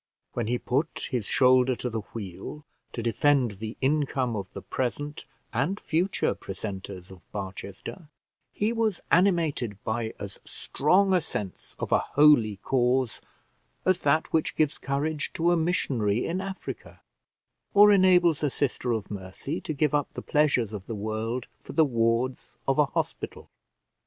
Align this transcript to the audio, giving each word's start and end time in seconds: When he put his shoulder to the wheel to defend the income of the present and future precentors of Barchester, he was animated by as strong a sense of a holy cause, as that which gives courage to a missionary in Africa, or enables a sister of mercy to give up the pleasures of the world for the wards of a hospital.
When 0.33 0.47
he 0.47 0.57
put 0.57 1.09
his 1.11 1.27
shoulder 1.27 1.75
to 1.75 1.87
the 1.87 2.01
wheel 2.11 2.65
to 2.91 3.03
defend 3.03 3.51
the 3.59 3.77
income 3.81 4.35
of 4.35 4.51
the 4.53 4.63
present 4.63 5.25
and 5.53 5.79
future 5.79 6.33
precentors 6.33 7.11
of 7.11 7.21
Barchester, 7.31 8.07
he 8.51 8.73
was 8.73 8.99
animated 9.11 9.77
by 9.83 10.15
as 10.19 10.39
strong 10.43 11.13
a 11.13 11.21
sense 11.21 11.75
of 11.77 11.91
a 11.91 11.99
holy 11.99 12.55
cause, 12.63 13.21
as 13.85 13.99
that 13.99 14.33
which 14.33 14.55
gives 14.55 14.79
courage 14.79 15.31
to 15.35 15.51
a 15.51 15.55
missionary 15.55 16.25
in 16.25 16.41
Africa, 16.41 17.01
or 17.75 17.91
enables 17.91 18.41
a 18.41 18.49
sister 18.49 18.91
of 18.93 19.11
mercy 19.11 19.61
to 19.61 19.71
give 19.71 19.93
up 19.93 20.11
the 20.13 20.23
pleasures 20.23 20.73
of 20.73 20.87
the 20.87 20.95
world 20.95 21.45
for 21.59 21.73
the 21.73 21.85
wards 21.85 22.57
of 22.67 22.79
a 22.79 22.85
hospital. 22.85 23.51